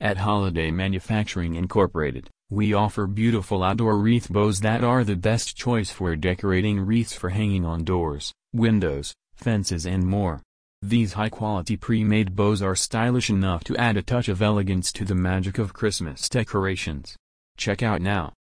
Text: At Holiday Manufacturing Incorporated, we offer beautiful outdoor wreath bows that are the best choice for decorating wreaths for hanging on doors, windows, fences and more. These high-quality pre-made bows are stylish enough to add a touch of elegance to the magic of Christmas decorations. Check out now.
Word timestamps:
At 0.00 0.16
Holiday 0.16 0.72
Manufacturing 0.72 1.54
Incorporated, 1.54 2.28
we 2.50 2.74
offer 2.74 3.06
beautiful 3.06 3.62
outdoor 3.62 3.96
wreath 3.96 4.28
bows 4.28 4.60
that 4.60 4.82
are 4.82 5.04
the 5.04 5.14
best 5.14 5.56
choice 5.56 5.90
for 5.90 6.16
decorating 6.16 6.80
wreaths 6.80 7.14
for 7.14 7.30
hanging 7.30 7.64
on 7.64 7.84
doors, 7.84 8.32
windows, 8.52 9.14
fences 9.36 9.86
and 9.86 10.04
more. 10.04 10.42
These 10.82 11.12
high-quality 11.12 11.76
pre-made 11.76 12.34
bows 12.34 12.60
are 12.60 12.74
stylish 12.74 13.30
enough 13.30 13.62
to 13.64 13.76
add 13.76 13.96
a 13.96 14.02
touch 14.02 14.28
of 14.28 14.42
elegance 14.42 14.90
to 14.94 15.04
the 15.04 15.14
magic 15.14 15.58
of 15.58 15.72
Christmas 15.72 16.28
decorations. 16.28 17.16
Check 17.56 17.80
out 17.80 18.02
now. 18.02 18.32